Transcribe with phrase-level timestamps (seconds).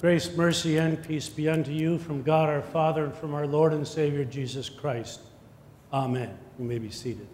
[0.00, 3.72] Grace, mercy, and peace be unto you from God our Father and from our Lord
[3.72, 5.20] and Savior Jesus Christ.
[5.92, 6.38] Amen.
[6.56, 7.26] You may be seated.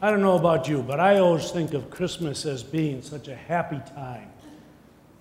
[0.00, 3.36] I don't know about you, but I always think of Christmas as being such a
[3.36, 4.30] happy time.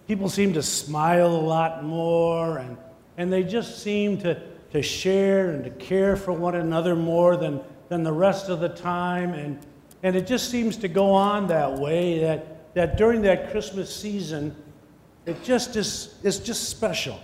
[0.08, 2.78] People seem to smile a lot more, and,
[3.18, 7.60] and they just seem to, to share and to care for one another more than,
[7.90, 9.34] than the rest of the time.
[9.34, 9.60] And,
[10.04, 14.56] and it just seems to go on that way that, that during that Christmas season,
[15.26, 17.20] it just is it's just special.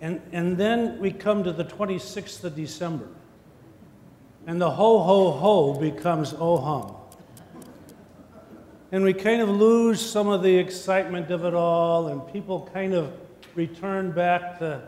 [0.00, 3.08] And, and then we come to the 26th of December.
[4.46, 6.96] And the ho, ho, ho becomes oh hum.
[8.92, 12.94] And we kind of lose some of the excitement of it all, and people kind
[12.94, 13.12] of
[13.56, 14.82] return back to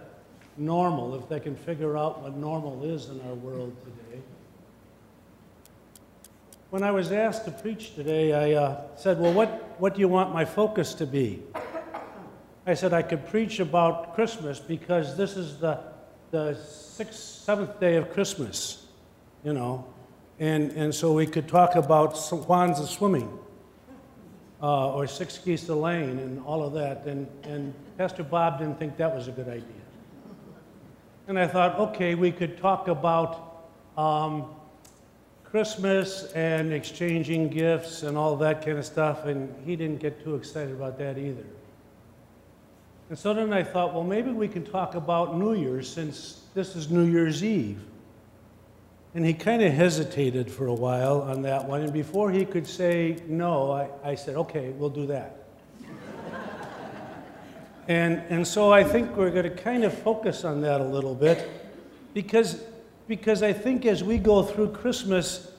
[0.57, 4.23] normal if they can figure out what normal is in our world today.
[6.71, 10.09] When I was asked to preach today, I uh, said, Well, what, what do you
[10.09, 11.43] want my focus to be?
[12.67, 15.81] I said I could preach about Christmas because this is the,
[16.31, 18.89] the sixth, seventh day of Christmas
[19.45, 19.87] you know.
[20.39, 23.39] And, and so we could talk about swans a-swimming
[24.63, 27.07] uh, or Six Geese a-Laying and all of that.
[27.07, 29.65] And, and Pastor Bob didn't think that was a good idea.
[31.27, 33.67] And I thought, okay, we could talk about
[33.97, 34.55] um,
[35.51, 39.25] Christmas and exchanging gifts and all that kind of stuff.
[39.25, 41.47] And he didn't get too excited about that either.
[43.09, 46.77] And so then I thought, well, maybe we can talk about New Year's since this
[46.77, 47.81] is New Year's Eve.
[49.15, 51.81] And he kind of hesitated for a while on that one.
[51.81, 55.47] And before he could say no, I, I said, okay, we'll do that.
[57.89, 61.15] and, and so I think we're going to kind of focus on that a little
[61.15, 61.49] bit
[62.13, 62.63] because,
[63.09, 65.51] because I think as we go through Christmas,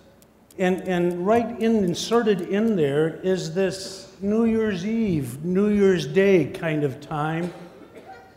[0.60, 6.46] and, and right in, inserted in there is this New Year's Eve, New Year's Day
[6.46, 7.52] kind of time.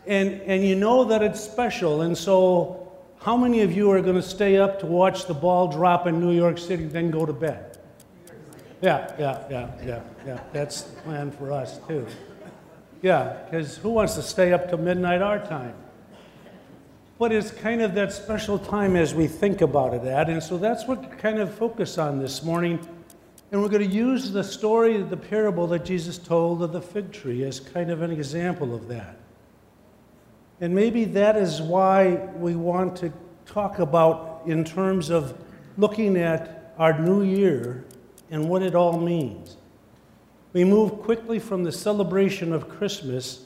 [0.07, 2.01] And, and you know that it's special.
[2.01, 5.67] And so how many of you are going to stay up to watch the ball
[5.67, 7.77] drop in New York City, then go to bed?
[8.81, 10.39] Yeah, yeah, yeah, yeah, yeah.
[10.51, 12.05] That's the plan for us, too.
[13.01, 15.75] Yeah, because who wants to stay up to midnight our time?
[17.19, 20.29] But it's kind of that special time as we think about it at.
[20.29, 22.79] And so that's what kind of focus on this morning.
[23.51, 27.11] And we're going to use the story, the parable that Jesus told of the fig
[27.11, 29.17] tree as kind of an example of that.
[30.59, 33.13] And maybe that is why we want to
[33.45, 35.37] talk about in terms of
[35.77, 37.85] looking at our new year
[38.31, 39.57] and what it all means.
[40.53, 43.45] We move quickly from the celebration of Christmas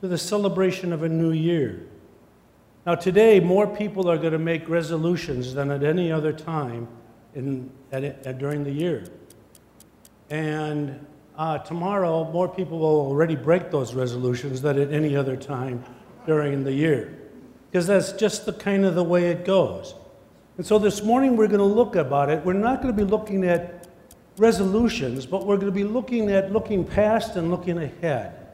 [0.00, 1.86] to the celebration of a new year.
[2.86, 6.86] Now, today, more people are going to make resolutions than at any other time
[7.34, 9.04] in, at, at, during the year.
[10.30, 11.04] And
[11.36, 15.84] uh, tomorrow, more people will already break those resolutions than at any other time
[16.26, 17.18] during the year
[17.70, 19.94] because that's just the kind of the way it goes.
[20.56, 22.42] And so this morning we're going to look about it.
[22.44, 23.88] We're not going to be looking at
[24.38, 28.46] resolutions, but we're going to be looking at looking past and looking ahead.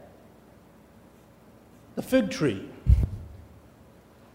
[1.95, 2.69] The fig tree.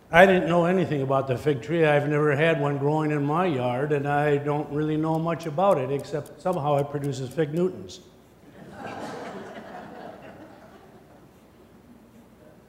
[0.10, 1.86] I didn't know anything about the fig tree.
[1.86, 5.78] I've never had one growing in my yard, and I don't really know much about
[5.78, 8.00] it, except somehow it produces fig Newtons.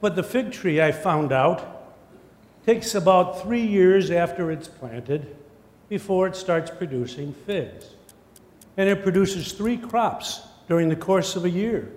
[0.01, 1.95] But the fig tree, I found out,
[2.65, 5.35] takes about three years after it's planted
[5.87, 7.85] before it starts producing figs.
[8.77, 11.91] And it produces three crops during the course of a year.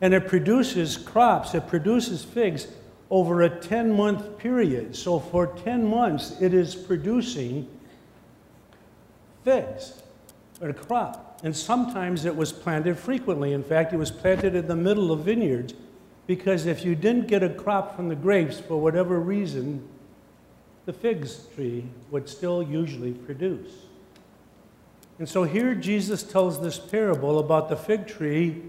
[0.00, 2.66] And it produces crops, it produces figs
[3.12, 4.96] over a 10 month period.
[4.96, 7.68] So for 10 months, it is producing
[9.44, 10.02] figs,
[10.62, 11.38] or a crop.
[11.44, 13.52] And sometimes it was planted frequently.
[13.52, 15.74] In fact, it was planted in the middle of vineyards
[16.26, 19.86] because if you didn't get a crop from the grapes for whatever reason,
[20.86, 23.72] the figs tree would still usually produce.
[25.18, 28.62] And so here Jesus tells this parable about the fig tree,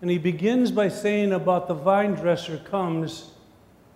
[0.00, 3.30] and he begins by saying about the vine dresser comes,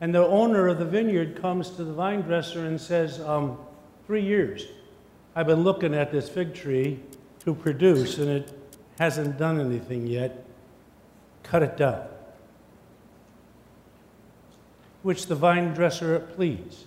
[0.01, 3.59] and the owner of the vineyard comes to the vine dresser and says, um,
[4.07, 4.67] Three years
[5.37, 7.01] I've been looking at this fig tree
[7.45, 8.53] to produce, and it
[8.99, 10.45] hasn't done anything yet.
[11.43, 12.03] Cut it down
[15.03, 16.85] which the vine dresser pleads.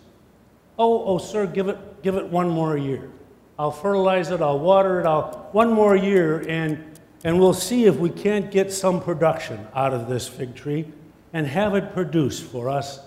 [0.78, 3.12] Oh, oh, sir, give it, give it one more year.
[3.58, 7.96] I'll fertilize it, I'll water it, I'll, one more year, and, and we'll see if
[7.98, 10.92] we can't get some production out of this fig tree
[11.34, 13.00] and have it produce for us.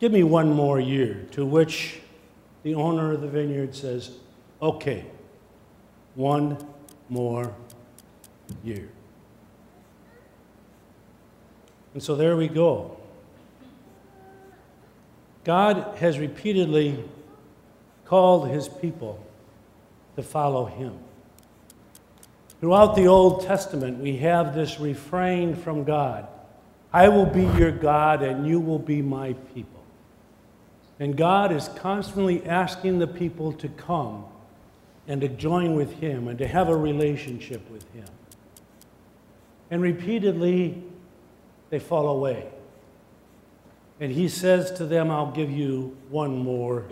[0.00, 1.26] Give me one more year.
[1.32, 2.00] To which
[2.62, 4.10] the owner of the vineyard says,
[4.60, 5.04] Okay.
[6.14, 6.56] one
[7.08, 7.54] more
[8.64, 8.88] year.
[11.94, 12.96] And so there we go.
[15.44, 17.02] God has repeatedly
[18.04, 19.24] called his people
[20.16, 20.98] to follow him.
[22.60, 26.28] Throughout the Old Testament, we have this refrain from God
[26.92, 29.82] I will be your God, and you will be my people.
[31.00, 34.26] And God is constantly asking the people to come
[35.08, 38.04] and to join with Him and to have a relationship with Him.
[39.70, 40.82] And repeatedly,
[41.70, 42.46] they fall away.
[43.98, 46.84] And He says to them, I'll give you one more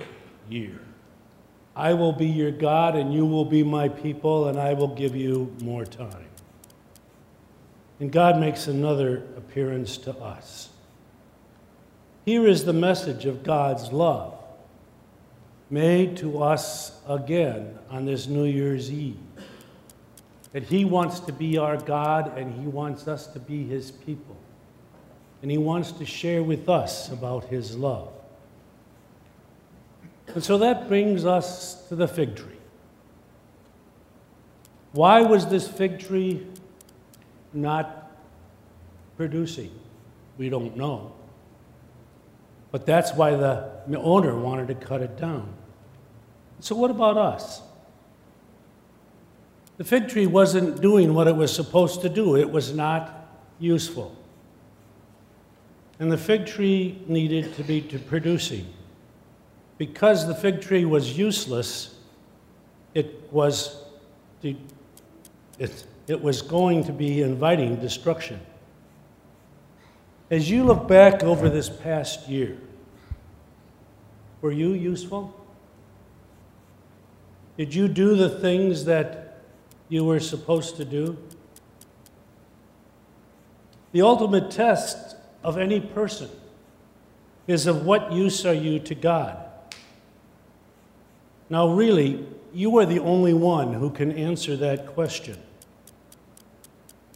[0.49, 0.81] year.
[1.77, 5.15] I will be your God, and you will be my people, and I will give
[5.15, 6.30] you more time.
[8.01, 10.71] And God makes another appearance to us.
[12.25, 14.35] Here is the message of God's love
[15.69, 19.17] made to us again on this New Year's Eve.
[20.53, 24.37] That He wants to be our God and He wants us to be His people.
[25.43, 28.09] And He wants to share with us about His love.
[30.35, 32.47] And so that brings us to the fig tree.
[34.93, 36.47] Why was this fig tree
[37.53, 38.11] not
[39.17, 39.71] producing?
[40.39, 41.13] We don't know.
[42.71, 45.53] But that's why the owner wanted to cut it down.
[46.61, 47.63] So, what about us?
[49.79, 54.15] The fig tree wasn't doing what it was supposed to do, it was not useful.
[55.99, 58.67] And the fig tree needed to be to producing
[59.81, 61.95] because the fig tree was useless,
[62.93, 63.83] it was,
[64.43, 64.57] it,
[66.11, 68.41] it was going to be inviting destruction.
[70.29, 72.59] As you look back over this past year,
[74.41, 75.33] were you useful?
[77.57, 79.43] Did you do the things that
[79.89, 81.17] you were supposed to do?
[83.93, 85.15] The ultimate test
[85.45, 86.29] of any person
[87.47, 89.37] is of what use are you to God?
[91.49, 95.39] Now, really, you are the only one who can answer that question.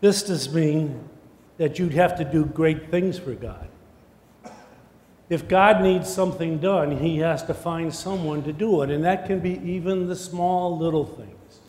[0.05, 1.09] This does mean
[1.57, 3.67] that you'd have to do great things for God.
[5.31, 9.25] If God needs something done, He has to find someone to do it, and that
[9.25, 11.61] can be even the small little things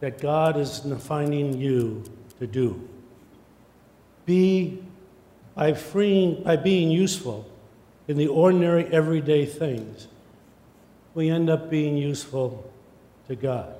[0.00, 2.02] that God is finding you
[2.40, 2.88] to do.
[4.26, 4.82] Be
[5.54, 7.48] by freeing, by being useful
[8.08, 10.08] in the ordinary everyday things
[11.14, 12.68] we end up being useful
[13.28, 13.76] to God.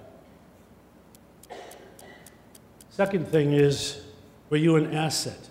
[3.00, 3.98] Second thing is,
[4.50, 5.48] were you an asset?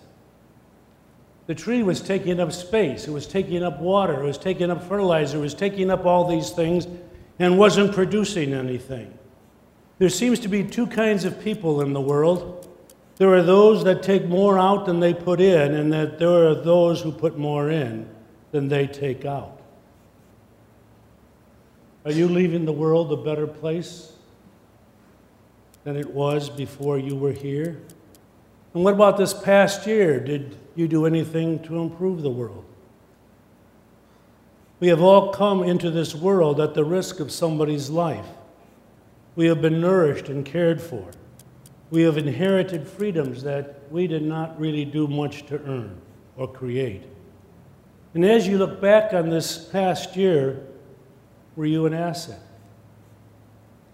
[1.48, 4.84] The tree was taking up space, it was taking up water, it was taking up
[4.84, 6.86] fertilizer, it was taking up all these things
[7.40, 9.12] and wasn't producing anything.
[9.98, 12.68] There seems to be two kinds of people in the world.
[13.16, 16.54] There are those that take more out than they put in, and that there are
[16.54, 18.08] those who put more in
[18.52, 19.60] than they take out.
[22.04, 24.12] Are you leaving the world a better place
[25.84, 27.80] than it was before you were here?
[28.74, 30.20] And what about this past year?
[30.20, 32.64] Did you do anything to improve the world?
[34.78, 38.26] We have all come into this world at the risk of somebody's life.
[39.36, 41.10] We have been nourished and cared for.
[41.90, 46.00] We have inherited freedoms that we did not really do much to earn
[46.36, 47.02] or create.
[48.14, 50.66] And as you look back on this past year,
[51.56, 52.40] were you an asset?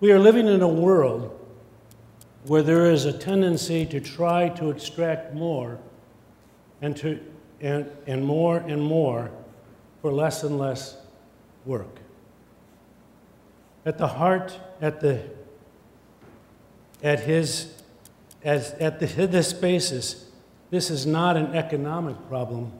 [0.00, 1.45] We are living in a world
[2.48, 5.78] where there is a tendency to try to extract more
[6.80, 7.20] and, to,
[7.60, 9.30] and, and more and more
[10.00, 10.96] for less and less
[11.64, 11.98] work.
[13.84, 15.22] At the heart, at the
[17.02, 17.72] at his
[18.42, 20.26] as at the, this basis,
[20.70, 22.72] this is not an economic problem,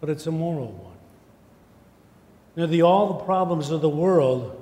[0.00, 0.92] but it's a moral one.
[2.54, 4.61] Now, the, all the problems of the world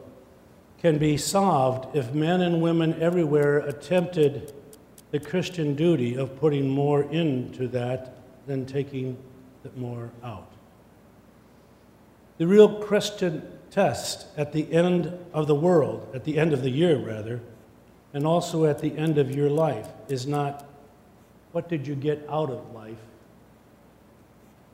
[0.80, 4.52] can be solved if men and women everywhere attempted
[5.10, 9.16] the Christian duty of putting more into that than taking
[9.76, 10.50] more out.
[12.38, 16.70] The real Christian test at the end of the world, at the end of the
[16.70, 17.40] year rather,
[18.14, 20.66] and also at the end of your life is not
[21.52, 22.98] what did you get out of life,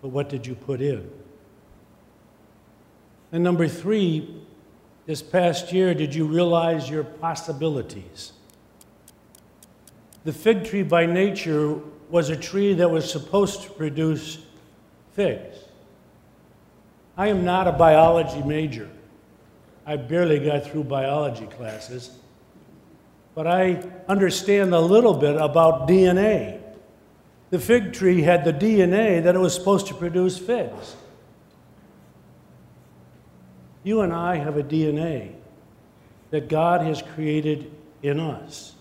[0.01, 1.11] but what did you put in.
[3.33, 4.46] And number three,
[5.07, 8.33] this past year, did you realize your possibilities?
[10.25, 11.79] The fig tree by nature
[12.11, 14.39] was a tree that was supposed to produce
[15.13, 15.57] figs.
[17.17, 18.91] I am not a biology major.
[19.87, 22.11] I barely got through biology classes.
[23.37, 26.59] but I understand a little bit about DNA.
[27.51, 30.97] The fig tree had the DNA that it was supposed to produce figs.
[33.87, 35.31] You and I have a DNA
[36.31, 37.71] that God has created
[38.03, 38.75] in us.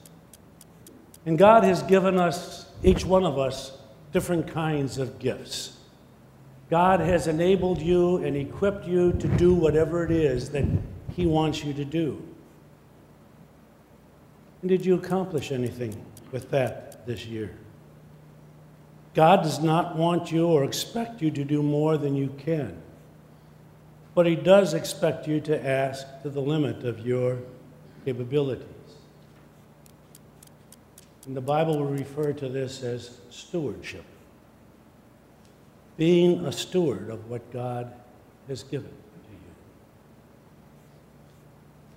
[1.28, 3.78] And God has given us, each one of us,
[4.12, 5.78] different kinds of gifts.
[6.72, 10.66] God has enabled you and equipped you to do whatever it is that
[11.16, 12.28] He wants you to do.
[14.64, 17.56] And did you accomplish anything with that this year?
[19.14, 22.82] God does not want you or expect you to do more than you can.
[24.16, 27.38] But He does expect you to ask to the limit of your
[28.06, 28.66] capabilities.
[31.28, 34.06] And the Bible will refer to this as stewardship
[35.98, 37.94] being a steward of what God
[38.48, 39.38] has given to you.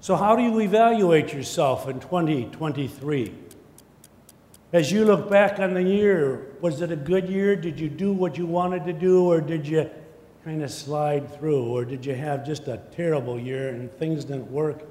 [0.00, 3.34] So, how do you evaluate yourself in 2023?
[4.72, 7.56] As you look back on the year, was it a good year?
[7.56, 9.90] Did you do what you wanted to do, or did you
[10.45, 14.50] kind of slide through, or did you have just a terrible year and things didn't
[14.50, 14.83] work?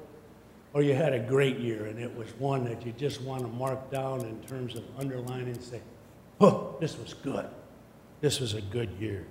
[0.72, 3.48] Or you had a great year and it was one that you just want to
[3.48, 5.80] mark down in terms of underlining and say,
[6.40, 7.46] oh, this was good.
[8.20, 9.26] This was a good year.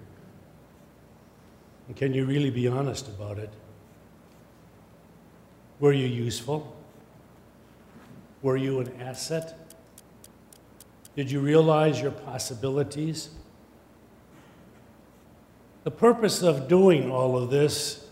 [1.88, 3.54] And can you really be honest about it?
[5.80, 6.76] Were you useful?
[8.42, 9.58] Were you an asset?
[11.16, 13.30] Did you realize your possibilities?
[15.88, 18.06] The purpose of doing all of this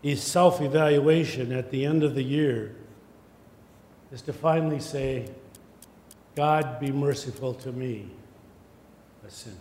[0.00, 2.76] is self evaluation at the end of the year
[4.12, 5.28] is to finally say,
[6.36, 8.08] God, be merciful to me,
[9.26, 9.56] a sinner.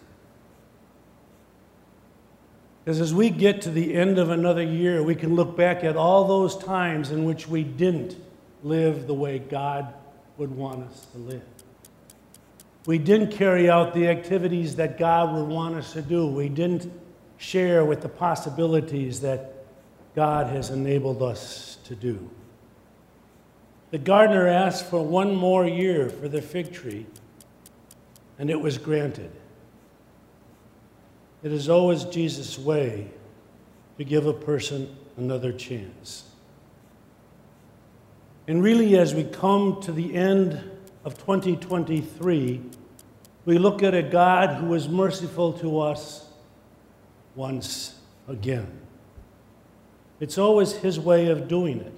[2.83, 5.97] Because as we get to the end of another year, we can look back at
[5.97, 8.15] all those times in which we didn't
[8.61, 9.91] live the way God
[10.37, 11.41] would want us to live.
[12.85, 16.27] We didn't carry out the activities that God would want us to do.
[16.27, 16.91] We didn't
[17.37, 19.65] share with the possibilities that
[20.15, 22.29] God has enabled us to do.
[23.91, 27.05] The gardener asked for one more year for the fig tree,
[28.39, 29.31] and it was granted.
[31.43, 33.11] It is always Jesus' way
[33.97, 36.23] to give a person another chance.
[38.47, 40.61] And really, as we come to the end
[41.03, 42.61] of 2023,
[43.45, 46.24] we look at a God who is merciful to us
[47.35, 48.79] once again.
[50.19, 51.93] It's always His way of doing it.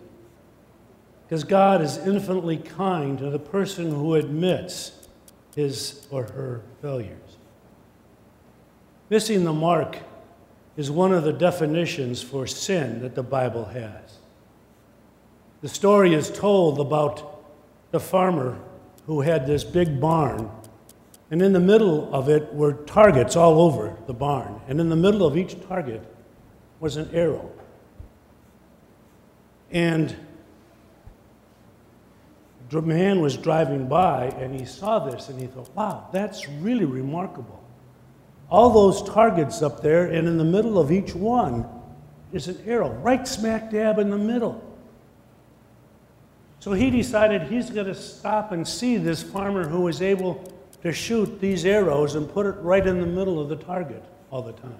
[1.27, 5.07] Because God is infinitely kind to the person who admits
[5.57, 7.37] his or her failures.
[9.09, 9.97] Missing the mark
[10.77, 14.19] is one of the definitions for sin that the Bible has.
[15.61, 17.43] The story is told about
[17.91, 18.57] the farmer
[19.07, 20.49] who had this big barn,
[21.29, 24.95] and in the middle of it were targets all over the barn, and in the
[24.95, 26.03] middle of each target
[26.79, 27.51] was an arrow.
[29.71, 30.15] And
[32.69, 36.85] the man was driving by and he saw this and he thought, wow, that's really
[36.85, 37.63] remarkable
[38.49, 41.67] all those targets up there, and in the middle of each one
[42.31, 44.63] is an arrow, right smack dab in the middle.
[46.59, 50.53] So he decided he's going to stop and see this farmer who was able
[50.83, 54.41] to shoot these arrows and put it right in the middle of the target all
[54.41, 54.79] the time.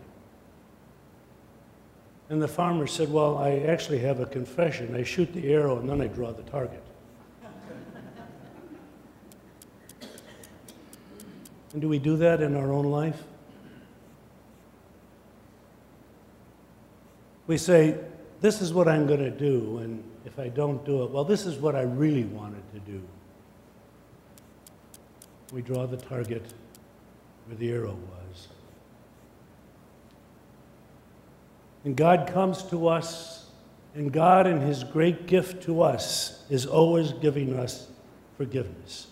[2.30, 4.96] And the farmer said, Well, I actually have a confession.
[4.96, 6.84] I shoot the arrow and then I draw the target.
[11.74, 13.24] and do we do that in our own life?
[17.48, 17.98] we say,
[18.42, 21.46] this is what I'm going to do, and if I don't do it, well, this
[21.46, 23.02] is what I really wanted to do.
[25.52, 26.54] We draw the target
[27.46, 28.48] where the arrow was.
[31.86, 33.50] And God comes to us,
[33.96, 37.88] and God, in His great gift to us, is always giving us
[38.36, 39.08] forgiveness.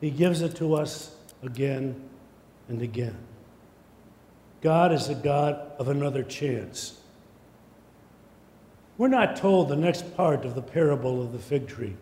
[0.00, 2.08] He gives it to us again
[2.68, 3.16] and again.
[4.62, 7.00] God is a God of another chance.
[8.96, 11.96] We're not told the next part of the parable of the fig tree.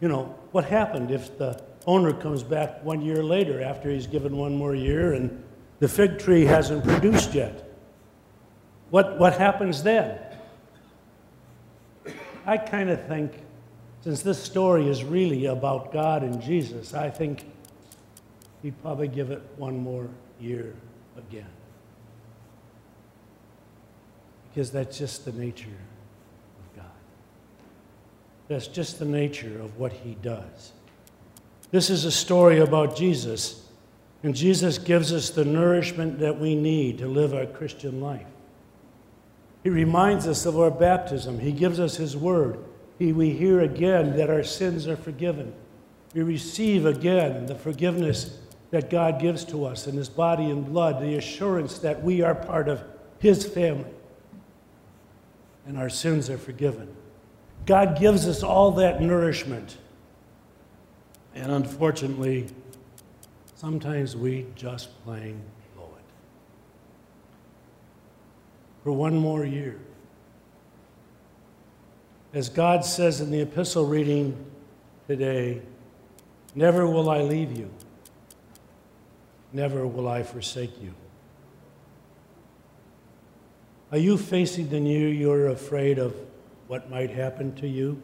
[0.00, 4.36] You know, what happened if the owner comes back one year later after he's given
[4.36, 5.42] one more year and
[5.78, 7.70] the fig tree hasn't produced yet?
[8.90, 10.18] What, what happens then?
[12.46, 13.32] I kind of think,
[14.00, 17.44] since this story is really about God and Jesus, I think
[18.62, 20.08] he'd probably give it one more
[20.40, 20.74] year
[21.16, 21.46] again
[24.48, 26.90] because that's just the nature of God.
[28.48, 30.72] That's just the nature of what he does.
[31.70, 33.68] This is a story about Jesus,
[34.22, 38.26] and Jesus gives us the nourishment that we need to live our Christian life.
[39.62, 42.58] He reminds us of our baptism, He gives us His word.
[42.98, 45.54] He, we hear again that our sins are forgiven.
[46.12, 48.38] We receive again the forgiveness
[48.70, 52.34] that God gives to us in His body and blood, the assurance that we are
[52.34, 52.82] part of
[53.20, 53.90] His family
[55.66, 56.88] and our sins are forgiven.
[57.64, 59.76] God gives us all that nourishment.
[61.34, 62.48] And unfortunately,
[63.54, 65.40] sometimes we just plain
[65.74, 66.04] blow it.
[68.82, 69.78] For one more year.
[72.32, 74.36] As God says in the epistle reading
[75.08, 75.62] today,
[76.54, 77.70] never will I leave you,
[79.52, 80.94] never will I forsake you.
[83.90, 86.14] Are you facing the new you're afraid of
[86.68, 88.00] what might happen to you?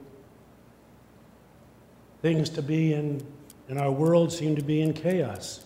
[2.27, 3.25] Things to be in,
[3.69, 5.63] in our world seem to be in chaos,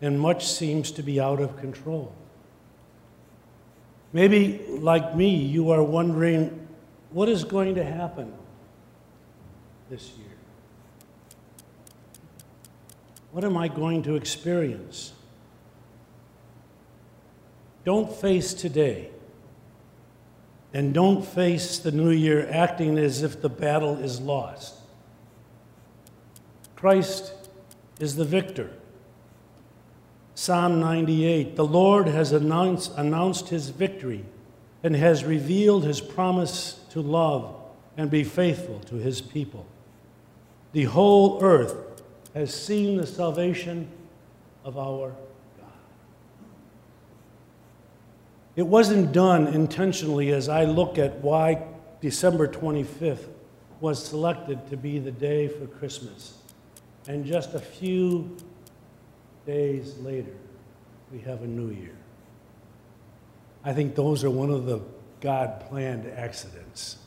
[0.00, 2.14] and much seems to be out of control.
[4.14, 6.66] Maybe, like me, you are wondering
[7.10, 8.32] what is going to happen
[9.90, 10.38] this year?
[13.30, 15.12] What am I going to experience?
[17.84, 19.10] Don't face today.
[20.72, 24.80] And don't face the new year acting as if the battle is lost.
[26.84, 27.32] Christ
[27.98, 28.70] is the victor.
[30.34, 34.22] Psalm 98 The Lord has announced, announced his victory
[34.82, 37.56] and has revealed his promise to love
[37.96, 39.64] and be faithful to his people.
[40.72, 41.74] The whole earth
[42.34, 43.88] has seen the salvation
[44.62, 45.08] of our
[45.58, 45.72] God.
[48.56, 51.66] It wasn't done intentionally as I look at why
[52.02, 53.24] December 25th
[53.80, 56.40] was selected to be the day for Christmas.
[57.06, 58.36] And just a few
[59.46, 60.34] days later,
[61.12, 61.96] we have a new year.
[63.62, 64.80] I think those are one of the
[65.20, 66.98] God planned accidents.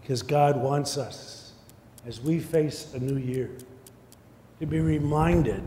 [0.00, 1.52] Because God wants us,
[2.06, 3.50] as we face a new year,
[4.60, 5.62] to be reminded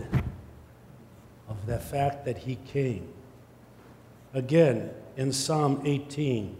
[1.48, 3.08] of the fact that He came
[4.34, 6.56] Again, in Psalm 18,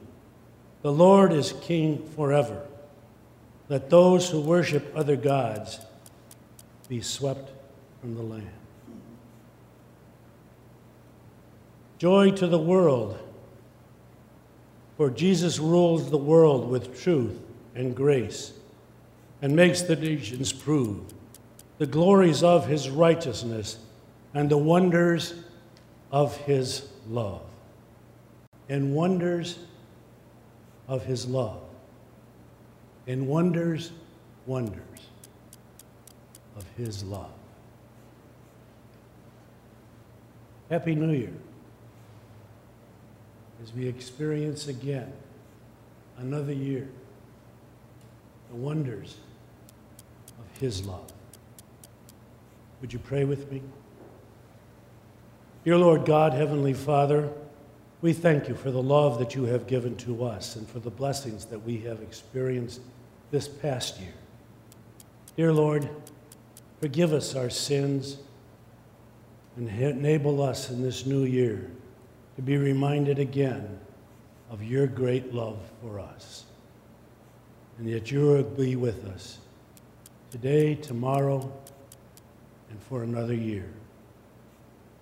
[0.82, 2.66] the Lord is king forever.
[3.70, 5.80] Let those who worship other gods
[6.88, 7.52] be swept
[8.02, 8.50] from the land.
[12.00, 13.20] Joy to the world,
[14.98, 17.40] for Jesus rules the world with truth
[17.76, 18.54] and grace
[19.42, 21.14] and makes the nations prove
[21.78, 23.78] the glories of his righteousness
[24.34, 25.34] and the wonders
[26.12, 27.42] of his love
[28.68, 29.60] and wonders
[30.88, 31.62] of his love,
[33.10, 33.92] and wonders,
[34.46, 35.00] wonders
[36.56, 37.32] of his love.
[40.70, 41.34] Happy New Year
[43.64, 45.12] as we experience again
[46.20, 46.88] another year
[48.52, 49.18] the wonders
[50.38, 51.12] of his love.
[52.82, 53.64] Would you pray with me?
[55.66, 57.28] Dear Lord God, Heavenly Father,
[58.02, 60.92] we thank you for the love that you have given to us and for the
[60.92, 62.82] blessings that we have experienced
[63.32, 64.14] this past year.
[65.36, 65.90] Dear Lord,
[66.82, 68.18] forgive us our sins
[69.56, 71.70] and enable us in this new year
[72.36, 73.80] to be reminded again
[74.50, 76.46] of your great love for us.
[77.78, 79.40] And that you will be with us
[80.32, 81.52] today, tomorrow,
[82.70, 83.70] and for another year.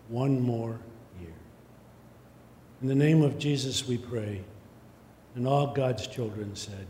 [0.09, 0.79] One more
[1.19, 1.33] year.
[2.81, 4.43] in the name of Jesus we pray.
[5.35, 6.87] And all God's children said,